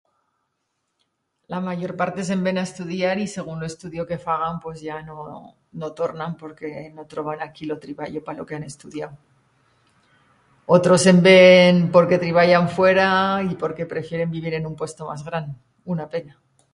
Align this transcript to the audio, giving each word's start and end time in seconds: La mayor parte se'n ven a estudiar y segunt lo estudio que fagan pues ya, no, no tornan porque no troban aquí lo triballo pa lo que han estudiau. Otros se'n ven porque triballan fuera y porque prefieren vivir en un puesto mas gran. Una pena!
La 1.53 1.59
mayor 1.65 1.91
parte 2.01 2.23
se'n 2.29 2.39
ven 2.47 2.59
a 2.59 2.65
estudiar 2.67 3.15
y 3.23 3.27
segunt 3.33 3.59
lo 3.63 3.67
estudio 3.71 4.05
que 4.11 4.17
fagan 4.27 4.55
pues 4.63 4.77
ya, 4.87 4.95
no, 5.09 5.17
no 5.81 5.91
tornan 5.99 6.33
porque 6.41 6.67
no 6.95 7.03
troban 7.11 7.41
aquí 7.47 7.63
lo 7.71 7.77
triballo 7.83 8.23
pa 8.25 8.37
lo 8.39 8.45
que 8.47 8.55
han 8.57 8.67
estudiau. 8.71 9.11
Otros 10.77 10.99
se'n 11.05 11.19
ven 11.29 11.75
porque 11.95 12.21
triballan 12.25 12.65
fuera 12.77 13.07
y 13.49 13.51
porque 13.63 13.91
prefieren 13.93 14.35
vivir 14.37 14.53
en 14.55 14.65
un 14.71 14.75
puesto 14.81 15.01
mas 15.09 15.21
gran. 15.29 15.45
Una 15.93 16.05
pena! 16.15 16.33